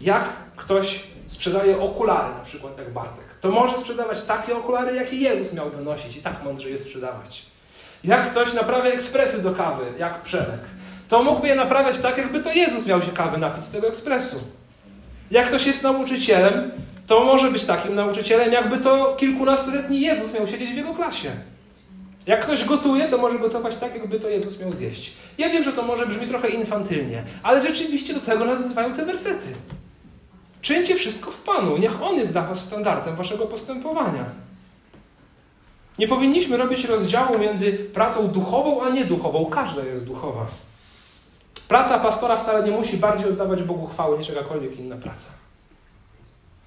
[0.00, 0.24] Jak
[0.56, 5.70] ktoś sprzedaje okulary, na przykład jak Bartek, to może sprzedawać takie okulary, jakie Jezus miał
[5.70, 7.46] wynosić i tak mądrze je sprzedawać.
[8.04, 10.60] Jak ktoś naprawia ekspresy do kawy, jak Przemek,
[11.08, 14.40] to mógłby je naprawiać tak, jakby to Jezus miał się kawy napić z tego ekspresu.
[15.30, 16.70] Jak ktoś jest nauczycielem,
[17.06, 21.30] to może być takim nauczycielem, jakby to kilkunastoletni Jezus miał siedzieć w jego klasie.
[22.26, 25.12] Jak ktoś gotuje, to może gotować tak, jakby to Jezus miał zjeść.
[25.38, 29.04] Ja wiem, że to może brzmi trochę infantylnie, ale rzeczywiście do tego nas wzywają te
[29.04, 29.46] wersety.
[30.62, 31.76] Czyńcie wszystko w Panu.
[31.76, 34.24] Niech On jest dla Was standardem Waszego postępowania.
[35.98, 39.46] Nie powinniśmy robić rozdziału między pracą duchową a nieduchową.
[39.46, 40.46] Każda jest duchowa.
[41.68, 45.45] Praca pastora wcale nie musi bardziej oddawać Bogu chwały niż jakakolwiek inna praca.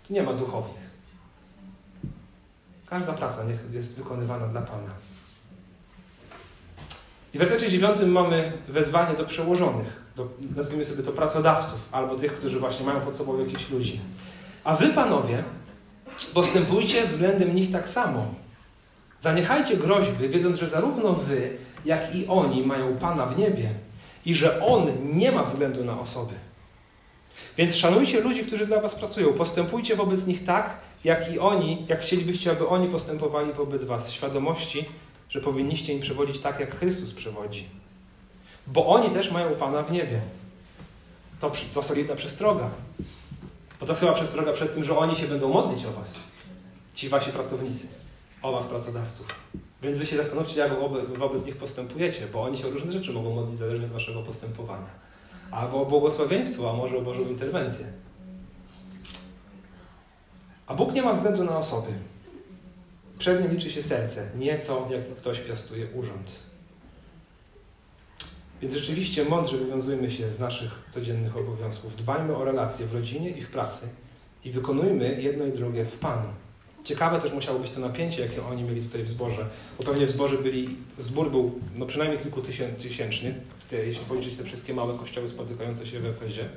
[0.09, 0.89] Nie ma duchownych.
[2.85, 4.91] Każda praca niech jest wykonywana dla Pana.
[7.33, 12.33] I w wersecie dziewiątym mamy wezwanie do przełożonych, do, nazwijmy sobie to pracodawców, albo tych,
[12.33, 13.99] którzy właśnie mają pod sobą jakichś ludzi.
[14.63, 15.43] A wy, panowie,
[16.33, 18.25] postępujcie względem nich tak samo.
[19.21, 23.73] Zaniechajcie groźby, wiedząc, że zarówno wy, jak i oni mają Pana w niebie
[24.25, 26.33] i że On nie ma względu na osoby.
[27.59, 29.33] Więc szanujcie ludzi, którzy dla was pracują.
[29.33, 34.11] Postępujcie wobec nich tak, jak i oni, jak chcielibyście, aby oni postępowali wobec was.
[34.11, 34.85] Świadomości,
[35.29, 37.65] że powinniście im przewodzić tak, jak Chrystus przewodzi.
[38.67, 40.21] Bo oni też mają Pana w niebie.
[41.39, 42.69] To, to solidna przestroga.
[43.79, 46.13] Bo to chyba przestroga przed tym, że oni się będą modlić o Was.
[46.95, 47.87] Ci Wasi pracownicy.
[48.41, 49.27] O Was, pracodawców.
[49.83, 50.71] Więc Wy się zastanówcie, jak
[51.17, 55.08] wobec nich postępujecie, bo oni się o różne rzeczy mogą modlić zależnie od Waszego postępowania.
[55.51, 57.85] Albo o błogosławieństwo, a może o Bożą interwencję.
[60.67, 61.87] A Bóg nie ma względu na osoby.
[63.19, 66.31] Przed nim liczy się serce, nie to, jak ktoś piastuje urząd.
[68.61, 71.95] Więc rzeczywiście mądrze wywiązujmy się z naszych codziennych obowiązków.
[71.95, 73.89] Dbajmy o relacje w rodzinie i w pracy
[74.45, 76.29] i wykonujmy jedno i drugie w Panu.
[76.83, 79.45] Ciekawe też musiało być to napięcie, jakie oni mieli tutaj w zborze,
[79.77, 83.35] bo pewnie w zborze byli, zbór był no przynajmniej kilkutysięczny,
[83.71, 86.49] jeśli policzyć te wszystkie małe kościoły spotykające się w Efezie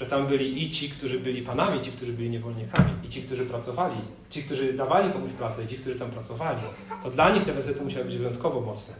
[0.00, 3.46] że tam byli i ci, którzy byli panami, ci, którzy byli niewolnikami, i ci, którzy
[3.46, 3.96] pracowali,
[4.30, 6.60] ci, którzy dawali komuś pracę, i ci, którzy tam pracowali.
[7.02, 8.94] To dla nich te wersety musiały być wyjątkowo mocne.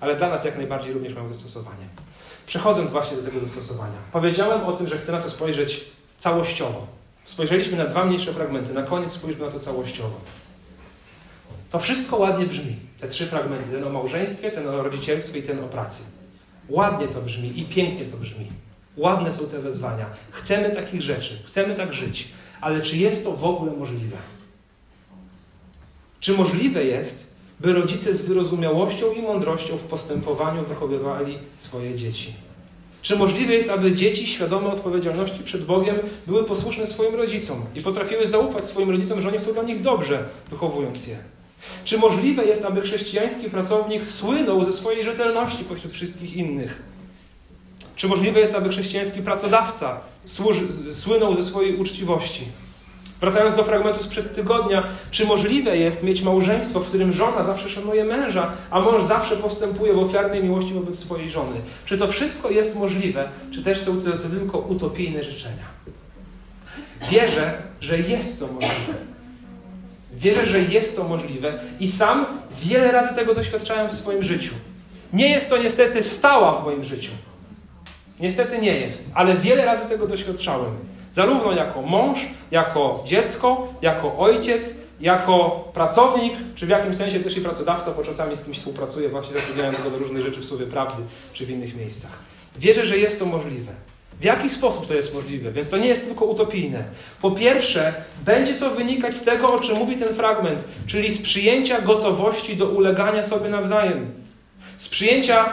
[0.00, 1.88] Ale dla nas jak najbardziej również mają zastosowanie.
[2.46, 3.98] Przechodząc właśnie do tego zastosowania.
[4.12, 5.84] Powiedziałem o tym, że chcę na to spojrzeć
[6.18, 6.86] całościowo.
[7.28, 10.20] Spojrzeliśmy na dwa mniejsze fragmenty, na koniec spójrzmy na to całościowo.
[11.70, 12.76] To wszystko ładnie brzmi.
[13.00, 16.02] Te trzy fragmenty, ten o małżeństwie, ten o rodzicielstwie i ten o pracy.
[16.68, 18.46] Ładnie to brzmi i pięknie to brzmi.
[18.96, 20.06] Ładne są te wezwania.
[20.30, 22.28] Chcemy takich rzeczy, chcemy tak żyć,
[22.60, 24.16] ale czy jest to w ogóle możliwe?
[26.20, 27.26] Czy możliwe jest,
[27.60, 32.47] by rodzice z wyrozumiałością i mądrością w postępowaniu wychowywali swoje dzieci?
[33.02, 38.26] Czy możliwe jest, aby dzieci świadome odpowiedzialności przed Bogiem były posłuszne swoim rodzicom i potrafiły
[38.26, 41.16] zaufać swoim rodzicom, że oni są dla nich dobrze, wychowując je?
[41.84, 46.82] Czy możliwe jest, aby chrześcijański pracownik słynął ze swojej rzetelności pośród wszystkich innych?
[47.96, 50.00] Czy możliwe jest, aby chrześcijański pracodawca
[50.94, 52.44] słynął ze swojej uczciwości?
[53.20, 58.04] Wracając do fragmentu sprzed tygodnia, czy możliwe jest mieć małżeństwo, w którym żona zawsze szanuje
[58.04, 61.56] męża, a mąż zawsze postępuje w ofiarnej miłości wobec swojej żony?
[61.84, 65.64] Czy to wszystko jest możliwe, czy też są to, to tylko utopijne życzenia?
[67.10, 68.94] Wierzę, że jest to możliwe.
[70.12, 72.26] Wierzę, że jest to możliwe i sam
[72.62, 74.54] wiele razy tego doświadczałem w swoim życiu.
[75.12, 77.12] Nie jest to niestety stała w moim życiu.
[78.20, 80.70] Niestety nie jest, ale wiele razy tego doświadczałem.
[81.12, 82.18] Zarówno jako mąż,
[82.50, 88.36] jako dziecko, jako ojciec, jako pracownik, czy w jakimś sensie też i pracodawca, bo czasami
[88.36, 91.76] z kimś współpracuję, właśnie zatrudniając go do różnych rzeczy w Słowie Prawdy, czy w innych
[91.76, 92.10] miejscach.
[92.58, 93.72] Wierzę, że jest to możliwe.
[94.20, 95.52] W jaki sposób to jest możliwe?
[95.52, 96.84] Więc to nie jest tylko utopijne.
[97.22, 97.94] Po pierwsze,
[98.24, 102.68] będzie to wynikać z tego, o czym mówi ten fragment, czyli z przyjęcia gotowości do
[102.68, 104.10] ulegania sobie nawzajem.
[104.76, 105.44] Z przyjęcia,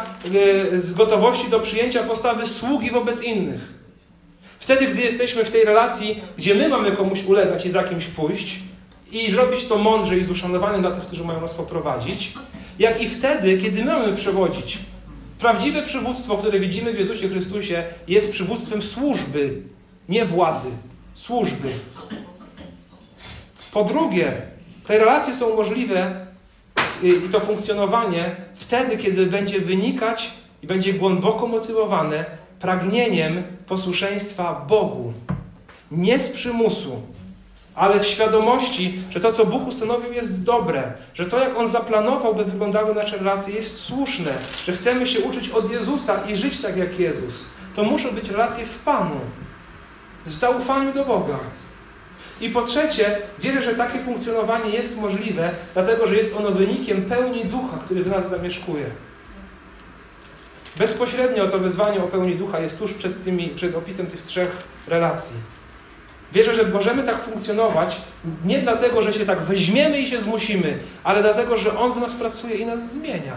[0.71, 3.74] e, z gotowości do przyjęcia postawy sługi wobec innych.
[4.59, 8.59] Wtedy, gdy jesteśmy w tej relacji, gdzie my mamy komuś ulegać i za kimś pójść
[9.11, 12.33] i zrobić to mądrze i z uszanowaniem dla tych, którzy mają nas poprowadzić,
[12.79, 14.77] jak i wtedy, kiedy my mamy przewodzić.
[15.39, 19.61] Prawdziwe przywództwo, które widzimy w Jezusie Chrystusie, jest przywództwem służby,
[20.09, 20.69] nie władzy,
[21.13, 21.69] służby.
[23.73, 24.31] Po drugie,
[24.87, 26.25] te relacje są możliwe
[27.03, 30.31] i to funkcjonowanie wtedy, kiedy będzie wynikać
[30.63, 32.25] i będzie głęboko motywowane
[32.59, 35.13] pragnieniem posłuszeństwa Bogu.
[35.91, 37.01] Nie z przymusu,
[37.75, 42.35] ale w świadomości, że to, co Bóg ustanowił, jest dobre, że to, jak On zaplanował,
[42.35, 44.31] by wyglądały nasze relacje, jest słuszne,
[44.65, 47.33] że chcemy się uczyć od Jezusa i żyć tak jak Jezus.
[47.75, 49.19] To muszą być relacje w Panu,
[50.25, 51.37] w zaufaniu do Boga.
[52.41, 57.45] I po trzecie, wierzę, że takie funkcjonowanie jest możliwe, dlatego że jest ono wynikiem pełni
[57.45, 58.85] ducha, który w nas zamieszkuje.
[60.77, 65.35] Bezpośrednio to wezwanie o pełni ducha jest tuż przed, tymi, przed opisem tych trzech relacji.
[66.33, 68.01] Wierzę, że możemy tak funkcjonować
[68.45, 72.13] nie dlatego, że się tak weźmiemy i się zmusimy, ale dlatego, że On w nas
[72.13, 73.33] pracuje i nas zmienia.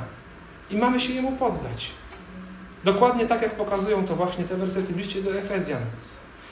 [0.71, 1.91] I mamy się Jemu poddać.
[2.85, 5.81] Dokładnie tak, jak pokazują to właśnie te wersety w liście do Efezjan.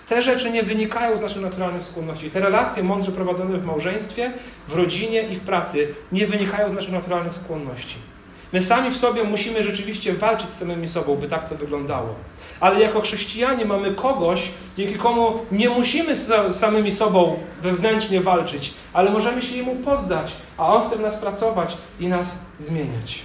[0.08, 2.30] Te rzeczy nie wynikają z naszych naturalnych skłonności.
[2.30, 4.32] Te relacje mądrze prowadzone w małżeństwie,
[4.68, 7.96] w rodzinie i w pracy nie wynikają z naszych naturalnych skłonności.
[8.56, 12.14] My sami w sobie musimy rzeczywiście walczyć z samymi sobą, by tak to wyglądało.
[12.60, 19.10] Ale jako chrześcijanie mamy kogoś, dzięki komu nie musimy z samymi sobą wewnętrznie walczyć, ale
[19.10, 23.22] możemy się Jemu poddać, a On chce w nas pracować i nas zmieniać.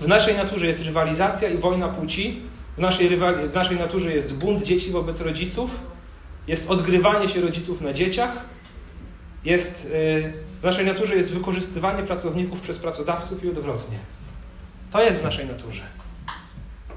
[0.00, 2.40] W naszej naturze jest rywalizacja i wojna płci.
[2.76, 3.16] W naszej,
[3.48, 5.70] w naszej naturze jest bunt dzieci wobec rodziców.
[6.48, 8.30] Jest odgrywanie się rodziców na dzieciach.
[9.44, 9.90] Jest...
[9.90, 13.98] Yy, w naszej naturze jest wykorzystywanie pracowników przez pracodawców i odwrotnie.
[14.92, 15.82] To jest w naszej naturze.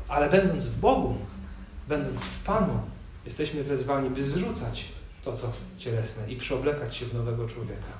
[0.07, 1.17] Ale będąc w Bogu,
[1.87, 2.81] będąc w Panu,
[3.25, 4.85] jesteśmy wezwani, by zrzucać
[5.23, 7.91] to, co cielesne i przeoblekać się w nowego człowieka.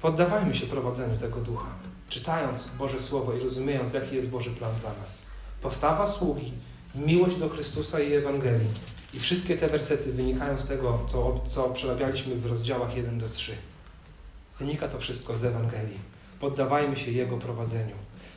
[0.00, 1.68] Poddawajmy się prowadzeniu tego ducha,
[2.08, 5.22] czytając Boże Słowo i rozumiejąc, jaki jest Boży plan dla nas.
[5.62, 6.52] Postawa sługi,
[6.94, 8.70] miłość do Chrystusa i Ewangelii
[9.14, 13.52] i wszystkie te wersety wynikają z tego, co, co przerabialiśmy w rozdziałach 1 do 3.
[14.58, 15.98] Wynika to wszystko z Ewangelii.
[16.40, 17.94] Poddawajmy się Jego prowadzeniu.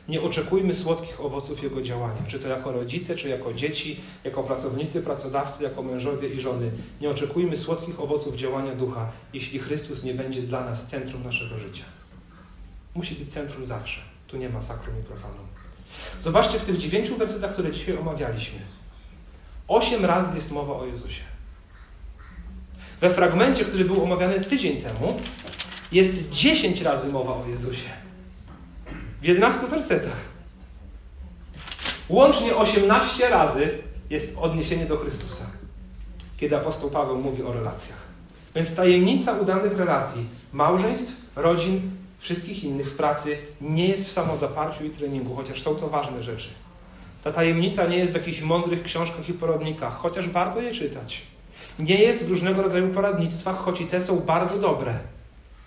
[0.08, 5.02] Nie oczekujmy słodkich owoców Jego działania, czy to jako rodzice, czy jako dzieci, jako pracownicy,
[5.02, 6.70] pracodawcy, jako mężowie i żony.
[7.00, 11.84] Nie oczekujmy słodkich owoców działania ducha, jeśli Chrystus nie będzie dla nas centrum naszego życia.
[12.94, 14.00] Musi być centrum zawsze.
[14.26, 15.46] Tu nie ma sakrum i profanum.
[16.20, 18.58] Zobaczcie w tych dziewięciu wersetach, które dzisiaj omawialiśmy.
[19.68, 21.22] Osiem razy jest mowa o Jezusie.
[23.00, 25.16] We fragmencie, który był omawiany tydzień temu,
[25.92, 27.88] jest dziesięć razy mowa o Jezusie.
[29.22, 30.34] W jedenastu wersetach.
[32.08, 33.78] Łącznie osiemnaście razy
[34.10, 35.46] jest odniesienie do Chrystusa,
[36.36, 37.98] kiedy apostoł Paweł mówi o relacjach.
[38.54, 44.90] Więc tajemnica udanych relacji, małżeństw, rodzin, wszystkich innych w pracy nie jest w samozaparciu i
[44.90, 46.48] treningu, chociaż są to ważne rzeczy.
[47.24, 51.22] Ta tajemnica nie jest w jakichś mądrych książkach i poradnikach, chociaż warto je czytać.
[51.78, 54.98] Nie jest w różnego rodzaju poradnictwach, choć i te są bardzo dobre,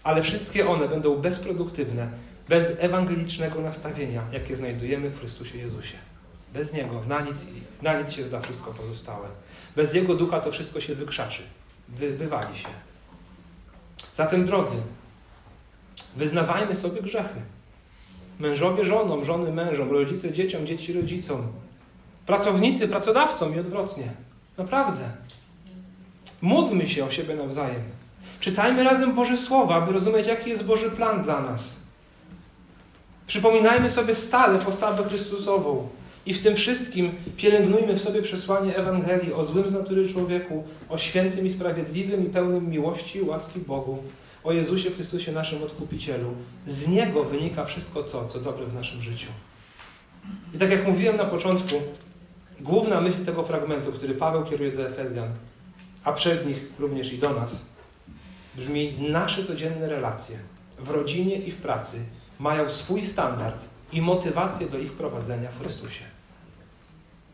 [0.04, 2.10] ale wszystkie one będą bezproduktywne,
[2.50, 5.98] bez ewangelicznego nastawienia, jakie znajdujemy w Chrystusie Jezusie.
[6.54, 7.46] Bez Niego na nic,
[7.82, 9.28] na nic się zda wszystko pozostałe.
[9.76, 11.44] Bez Jego ducha to wszystko się wykrzaczy,
[11.90, 12.68] wy, wywali się.
[14.16, 14.76] Zatem, drodzy,
[16.16, 17.42] wyznawajmy sobie grzechy.
[18.40, 21.42] Mężowie żonom, żony mężom, rodzice dzieciom, dzieci rodzicom,
[22.26, 24.12] pracownicy pracodawcom i odwrotnie.
[24.58, 25.02] Naprawdę.
[26.42, 27.82] Módlmy się o siebie nawzajem.
[28.40, 31.76] Czytajmy razem Boże Słowa, aby rozumieć, jaki jest Boży plan dla nas.
[33.28, 35.88] Przypominajmy sobie stale postawę Chrystusową
[36.26, 40.98] i w tym wszystkim pielęgnujmy w sobie przesłanie Ewangelii o złym z natury człowieku, o
[40.98, 43.98] świętym i sprawiedliwym i pełnym miłości i łaski Bogu,
[44.48, 46.34] o Jezusie Chrystusie, naszym Odkupicielu.
[46.68, 49.28] Z Niego wynika wszystko to, co dobre w naszym życiu.
[50.54, 51.76] I tak jak mówiłem na początku,
[52.60, 55.30] główna myśl tego fragmentu, który Paweł kieruje do Efezjan,
[56.04, 57.66] a przez nich również i do nas,
[58.56, 60.40] brzmi: Nasze codzienne relacje
[60.80, 61.98] w rodzinie i w pracy
[62.40, 66.04] mają swój standard i motywację do ich prowadzenia w Chrystusie.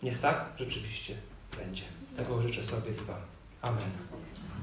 [0.03, 1.16] Niech tak rzeczywiście
[1.57, 1.84] będzie.
[2.18, 3.22] Tego życzę sobie i Wam.
[3.61, 4.12] Amen.